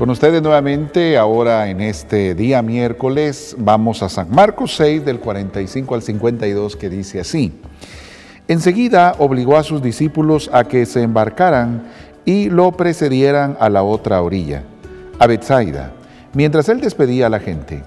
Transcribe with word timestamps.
Con 0.00 0.08
ustedes 0.08 0.40
nuevamente, 0.40 1.18
ahora 1.18 1.68
en 1.68 1.82
este 1.82 2.34
día 2.34 2.62
miércoles, 2.62 3.54
vamos 3.58 4.02
a 4.02 4.08
San 4.08 4.30
Marcos 4.30 4.74
6 4.76 5.04
del 5.04 5.20
45 5.20 5.94
al 5.94 6.00
52 6.00 6.76
que 6.76 6.88
dice 6.88 7.20
así. 7.20 7.52
Enseguida 8.48 9.14
obligó 9.18 9.58
a 9.58 9.62
sus 9.62 9.82
discípulos 9.82 10.48
a 10.54 10.64
que 10.64 10.86
se 10.86 11.02
embarcaran 11.02 11.82
y 12.24 12.48
lo 12.48 12.72
precedieran 12.72 13.58
a 13.60 13.68
la 13.68 13.82
otra 13.82 14.22
orilla, 14.22 14.62
a 15.18 15.26
Bethsaida, 15.26 15.92
mientras 16.32 16.70
él 16.70 16.80
despedía 16.80 17.26
a 17.26 17.30
la 17.30 17.40
gente. 17.40 17.82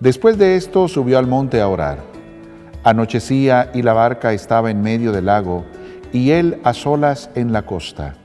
Después 0.00 0.38
de 0.38 0.56
esto 0.56 0.88
subió 0.88 1.18
al 1.18 1.26
monte 1.26 1.60
a 1.60 1.68
orar. 1.68 1.98
Anochecía 2.84 3.70
y 3.74 3.82
la 3.82 3.92
barca 3.92 4.32
estaba 4.32 4.70
en 4.70 4.80
medio 4.80 5.12
del 5.12 5.26
lago 5.26 5.66
y 6.10 6.30
él 6.30 6.58
a 6.64 6.72
solas 6.72 7.28
en 7.34 7.52
la 7.52 7.66
costa 7.66 8.16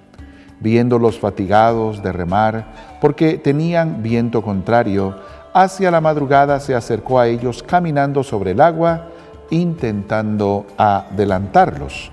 viéndolos 0.60 1.20
fatigados 1.20 2.02
de 2.02 2.12
remar, 2.12 2.98
porque 3.02 3.38
tenían 3.38 4.02
viento 4.02 4.42
contrario, 4.42 5.16
hacia 5.54 5.92
la 5.92 6.02
madrugada 6.02 6.60
se 6.60 6.76
acercó 6.76 7.20
a 7.20 7.28
ellos 7.28 7.64
caminando 7.64 8.24
sobre 8.24 8.52
el 8.52 8.62
agua, 8.62 9.08
intentando 9.50 10.66
adelantarlos. 10.78 12.12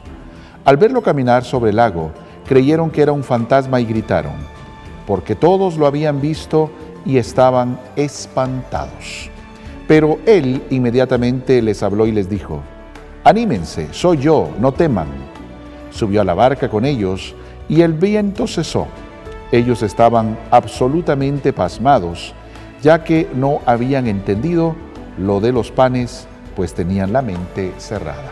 Al 0.64 0.76
verlo 0.76 1.02
caminar 1.02 1.44
sobre 1.44 1.70
el 1.70 1.76
lago, 1.76 2.10
creyeron 2.46 2.90
que 2.90 3.02
era 3.02 3.12
un 3.12 3.24
fantasma 3.24 3.80
y 3.80 3.84
gritaron, 3.84 4.34
porque 5.06 5.34
todos 5.34 5.76
lo 5.76 5.86
habían 5.86 6.20
visto 6.20 6.70
y 7.04 7.16
estaban 7.16 7.78
espantados. 7.96 9.30
Pero 9.88 10.18
él 10.26 10.62
inmediatamente 10.70 11.60
les 11.60 11.82
habló 11.82 12.06
y 12.06 12.12
les 12.12 12.28
dijo, 12.28 12.62
Anímense, 13.24 13.88
soy 13.92 14.18
yo, 14.18 14.50
no 14.58 14.72
teman. 14.72 15.06
Subió 15.90 16.22
a 16.22 16.24
la 16.24 16.34
barca 16.34 16.68
con 16.68 16.84
ellos, 16.84 17.34
y 17.72 17.80
el 17.80 17.94
viento 17.94 18.46
cesó. 18.46 18.86
Ellos 19.50 19.82
estaban 19.82 20.38
absolutamente 20.50 21.54
pasmados, 21.54 22.34
ya 22.82 23.02
que 23.02 23.26
no 23.34 23.62
habían 23.64 24.06
entendido 24.08 24.76
lo 25.16 25.40
de 25.40 25.52
los 25.52 25.70
panes, 25.70 26.26
pues 26.54 26.74
tenían 26.74 27.14
la 27.14 27.22
mente 27.22 27.72
cerrada. 27.78 28.30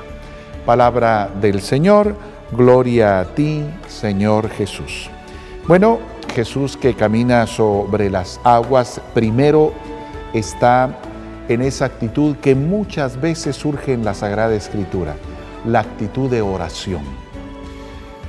Palabra 0.67 1.31
del 1.41 1.63
Señor, 1.63 2.17
gloria 2.53 3.21
a 3.21 3.25
ti, 3.35 3.65
Señor 3.89 4.51
Jesús. 4.51 5.09
Bueno, 5.67 6.01
Jesús 6.35 6.77
que 6.77 6.93
camina 6.93 7.47
sobre 7.47 8.11
las 8.11 8.39
aguas, 8.45 9.01
primero 9.15 9.73
está 10.35 10.99
en 11.49 11.63
esa 11.63 11.87
actitud 11.87 12.37
que 12.37 12.55
muchas 12.55 13.19
veces 13.19 13.57
surge 13.57 13.95
en 13.95 14.05
la 14.05 14.13
Sagrada 14.13 14.55
Escritura, 14.55 15.15
la 15.65 15.81
actitud 15.81 16.29
de 16.29 16.43
oración 16.43 17.30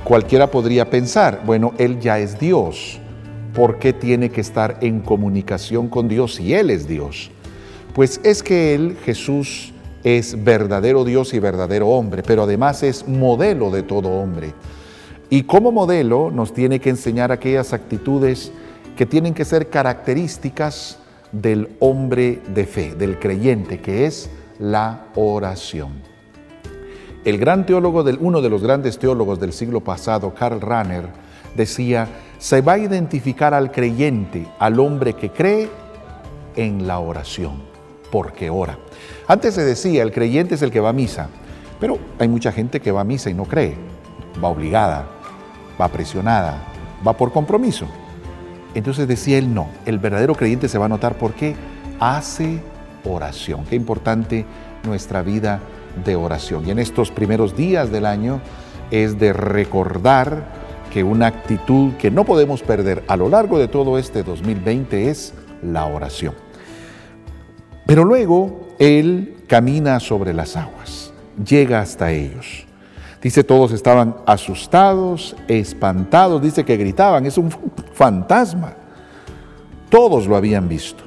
Cualquiera 0.04 0.50
podría 0.50 0.90
pensar, 0.90 1.42
bueno, 1.46 1.74
Él 1.78 2.00
ya 2.00 2.18
es 2.18 2.38
Dios, 2.38 2.98
¿por 3.54 3.78
qué 3.78 3.92
tiene 3.92 4.30
que 4.30 4.40
estar 4.40 4.78
en 4.80 5.00
comunicación 5.00 5.88
con 5.88 6.08
Dios 6.08 6.34
si 6.34 6.54
Él 6.54 6.70
es 6.70 6.88
Dios? 6.88 7.30
Pues 7.94 8.20
es 8.24 8.42
que 8.42 8.74
Él, 8.74 8.96
Jesús, 9.04 9.72
es 10.02 10.42
verdadero 10.42 11.04
Dios 11.04 11.32
y 11.34 11.38
verdadero 11.38 11.88
hombre, 11.88 12.24
pero 12.24 12.42
además 12.42 12.82
es 12.82 13.06
modelo 13.06 13.70
de 13.70 13.84
todo 13.84 14.08
hombre. 14.08 14.54
Y 15.30 15.44
como 15.44 15.70
modelo 15.70 16.32
nos 16.32 16.52
tiene 16.52 16.80
que 16.80 16.90
enseñar 16.90 17.30
aquellas 17.30 17.72
actitudes 17.72 18.50
que 18.96 19.06
tienen 19.06 19.34
que 19.34 19.44
ser 19.44 19.68
características 19.68 20.98
del 21.30 21.68
hombre 21.78 22.42
de 22.52 22.66
fe, 22.66 22.94
del 22.96 23.18
creyente, 23.20 23.80
que 23.80 24.06
es 24.06 24.28
la 24.58 25.06
oración. 25.14 26.11
El 27.24 27.38
gran 27.38 27.66
teólogo, 27.66 28.04
uno 28.20 28.42
de 28.42 28.50
los 28.50 28.62
grandes 28.62 28.98
teólogos 28.98 29.38
del 29.38 29.52
siglo 29.52 29.80
pasado, 29.80 30.34
Karl 30.34 30.60
Rahner, 30.60 31.06
decía, 31.56 32.08
se 32.38 32.60
va 32.62 32.72
a 32.72 32.78
identificar 32.78 33.54
al 33.54 33.70
creyente, 33.70 34.48
al 34.58 34.80
hombre 34.80 35.14
que 35.14 35.30
cree, 35.30 35.68
en 36.56 36.86
la 36.86 36.98
oración, 36.98 37.62
porque 38.10 38.50
ora. 38.50 38.76
Antes 39.28 39.54
se 39.54 39.64
decía, 39.64 40.02
el 40.02 40.12
creyente 40.12 40.56
es 40.56 40.62
el 40.62 40.72
que 40.72 40.80
va 40.80 40.90
a 40.90 40.92
misa, 40.92 41.28
pero 41.78 41.98
hay 42.18 42.28
mucha 42.28 42.50
gente 42.50 42.80
que 42.80 42.92
va 42.92 43.02
a 43.02 43.04
misa 43.04 43.30
y 43.30 43.34
no 43.34 43.44
cree, 43.44 43.76
va 44.42 44.48
obligada, 44.48 45.06
va 45.80 45.88
presionada, 45.88 46.58
va 47.06 47.16
por 47.16 47.32
compromiso. 47.32 47.86
Entonces 48.74 49.06
decía 49.06 49.38
él, 49.38 49.54
no, 49.54 49.68
el 49.86 49.98
verdadero 49.98 50.34
creyente 50.34 50.68
se 50.68 50.78
va 50.78 50.86
a 50.86 50.88
notar 50.88 51.16
porque 51.18 51.54
hace 52.00 52.60
oración. 53.04 53.64
Qué 53.64 53.76
importante 53.76 54.44
nuestra 54.84 55.22
vida 55.22 55.60
de 56.04 56.16
oración. 56.16 56.66
Y 56.66 56.70
en 56.70 56.78
estos 56.78 57.10
primeros 57.10 57.56
días 57.56 57.90
del 57.90 58.06
año 58.06 58.40
es 58.90 59.18
de 59.18 59.32
recordar 59.32 60.62
que 60.92 61.02
una 61.02 61.26
actitud 61.26 61.92
que 61.94 62.10
no 62.10 62.24
podemos 62.24 62.62
perder 62.62 63.02
a 63.08 63.16
lo 63.16 63.28
largo 63.28 63.58
de 63.58 63.68
todo 63.68 63.98
este 63.98 64.22
2020 64.22 65.08
es 65.08 65.32
la 65.62 65.86
oración. 65.86 66.34
Pero 67.86 68.04
luego 68.04 68.68
Él 68.78 69.36
camina 69.46 69.98
sobre 70.00 70.34
las 70.34 70.56
aguas, 70.56 71.12
llega 71.44 71.80
hasta 71.80 72.12
ellos. 72.12 72.66
Dice, 73.22 73.44
todos 73.44 73.72
estaban 73.72 74.16
asustados, 74.26 75.36
espantados, 75.46 76.42
dice 76.42 76.64
que 76.64 76.76
gritaban, 76.76 77.24
es 77.24 77.38
un 77.38 77.50
fantasma. 77.92 78.74
Todos 79.88 80.26
lo 80.26 80.36
habían 80.36 80.68
visto. 80.68 81.04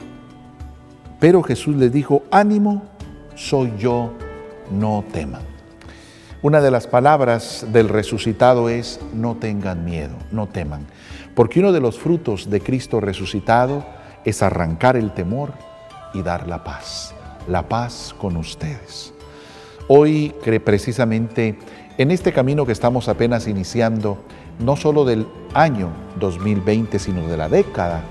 Pero 1.19 1.43
Jesús 1.43 1.75
les 1.75 1.91
dijo, 1.91 2.23
ánimo, 2.31 2.83
soy 3.35 3.73
yo, 3.77 4.13
no 4.71 5.03
teman. 5.11 5.41
Una 6.41 6.61
de 6.61 6.71
las 6.71 6.85
palabras 6.87 7.65
del 7.71 7.89
resucitado 7.89 8.69
es 8.69 8.99
no 9.13 9.35
tengan 9.35 9.83
miedo, 9.83 10.15
no 10.31 10.47
teman, 10.47 10.85
porque 11.33 11.59
uno 11.59 11.71
de 11.71 11.79
los 11.79 11.97
frutos 11.97 12.49
de 12.49 12.61
Cristo 12.61 12.99
resucitado 12.99 13.85
es 14.25 14.43
arrancar 14.43 14.95
el 14.95 15.11
temor 15.13 15.53
y 16.13 16.21
dar 16.21 16.47
la 16.47 16.63
paz, 16.63 17.15
la 17.47 17.67
paz 17.67 18.15
con 18.19 18.37
ustedes. 18.37 19.13
Hoy, 19.87 20.33
precisamente 20.63 21.57
en 21.97 22.11
este 22.11 22.33
camino 22.33 22.65
que 22.65 22.71
estamos 22.73 23.07
apenas 23.07 23.47
iniciando, 23.47 24.17
no 24.59 24.75
solo 24.75 25.05
del 25.05 25.27
año 25.53 25.89
2020, 26.19 26.99
sino 26.99 27.27
de 27.27 27.37
la 27.37 27.49
década 27.49 28.01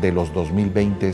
de 0.00 0.12
los 0.12 0.32
2020, 0.32 1.12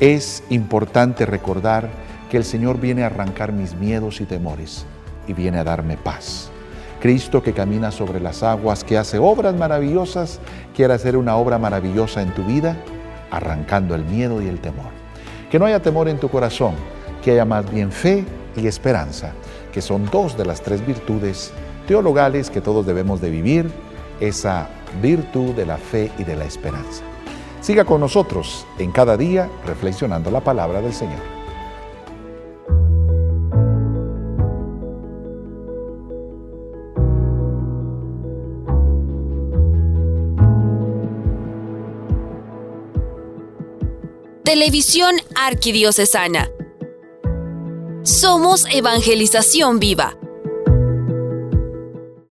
es 0.00 0.42
importante 0.50 1.24
recordar 1.26 1.88
que 2.32 2.38
el 2.38 2.44
Señor 2.44 2.80
viene 2.80 3.02
a 3.02 3.08
arrancar 3.08 3.52
mis 3.52 3.74
miedos 3.74 4.22
y 4.22 4.24
temores 4.24 4.86
y 5.28 5.34
viene 5.34 5.58
a 5.58 5.64
darme 5.64 5.98
paz. 5.98 6.48
Cristo 6.98 7.42
que 7.42 7.52
camina 7.52 7.90
sobre 7.90 8.20
las 8.20 8.42
aguas, 8.42 8.84
que 8.84 8.96
hace 8.96 9.18
obras 9.18 9.54
maravillosas, 9.54 10.40
quiere 10.74 10.94
hacer 10.94 11.18
una 11.18 11.36
obra 11.36 11.58
maravillosa 11.58 12.22
en 12.22 12.32
tu 12.32 12.42
vida, 12.44 12.78
arrancando 13.30 13.94
el 13.94 14.06
miedo 14.06 14.40
y 14.40 14.48
el 14.48 14.60
temor. 14.60 14.86
Que 15.50 15.58
no 15.58 15.66
haya 15.66 15.82
temor 15.82 16.08
en 16.08 16.18
tu 16.18 16.30
corazón, 16.30 16.72
que 17.22 17.32
haya 17.32 17.44
más 17.44 17.70
bien 17.70 17.92
fe 17.92 18.24
y 18.56 18.66
esperanza, 18.66 19.32
que 19.70 19.82
son 19.82 20.06
dos 20.06 20.34
de 20.34 20.46
las 20.46 20.62
tres 20.62 20.86
virtudes 20.86 21.52
teologales 21.86 22.48
que 22.48 22.62
todos 22.62 22.86
debemos 22.86 23.20
de 23.20 23.28
vivir, 23.28 23.70
esa 24.20 24.70
virtud 25.02 25.50
de 25.50 25.66
la 25.66 25.76
fe 25.76 26.10
y 26.16 26.24
de 26.24 26.36
la 26.36 26.46
esperanza. 26.46 27.04
Siga 27.60 27.84
con 27.84 28.00
nosotros 28.00 28.66
en 28.78 28.90
cada 28.90 29.18
día 29.18 29.50
reflexionando 29.66 30.30
la 30.30 30.40
palabra 30.40 30.80
del 30.80 30.94
Señor. 30.94 31.41
Televisión 44.52 45.16
Arquidiocesana. 45.34 46.50
Somos 48.02 48.66
Evangelización 48.70 49.78
Viva. 49.80 50.14